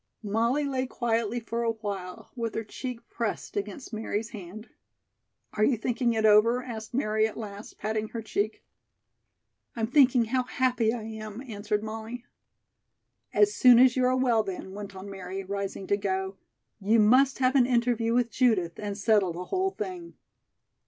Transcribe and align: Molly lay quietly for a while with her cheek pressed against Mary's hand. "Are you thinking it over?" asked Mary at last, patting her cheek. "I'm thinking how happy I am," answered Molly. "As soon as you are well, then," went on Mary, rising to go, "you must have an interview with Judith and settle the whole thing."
Molly 0.23 0.65
lay 0.65 0.87
quietly 0.87 1.39
for 1.39 1.61
a 1.61 1.73
while 1.73 2.31
with 2.35 2.55
her 2.55 2.63
cheek 2.63 3.07
pressed 3.07 3.55
against 3.55 3.93
Mary's 3.93 4.29
hand. 4.31 4.67
"Are 5.53 5.63
you 5.63 5.77
thinking 5.77 6.13
it 6.13 6.25
over?" 6.25 6.63
asked 6.63 6.91
Mary 6.95 7.27
at 7.27 7.37
last, 7.37 7.77
patting 7.77 8.07
her 8.07 8.21
cheek. 8.23 8.63
"I'm 9.75 9.85
thinking 9.85 10.25
how 10.25 10.41
happy 10.41 10.91
I 10.91 11.03
am," 11.03 11.41
answered 11.43 11.83
Molly. 11.83 12.25
"As 13.31 13.53
soon 13.53 13.77
as 13.77 13.95
you 13.95 14.03
are 14.05 14.17
well, 14.17 14.41
then," 14.41 14.71
went 14.73 14.95
on 14.95 15.07
Mary, 15.07 15.43
rising 15.43 15.85
to 15.85 15.97
go, 15.97 16.35
"you 16.79 16.99
must 16.99 17.37
have 17.37 17.55
an 17.55 17.67
interview 17.67 18.15
with 18.15 18.31
Judith 18.31 18.79
and 18.79 18.97
settle 18.97 19.33
the 19.33 19.45
whole 19.45 19.69
thing." 19.69 20.15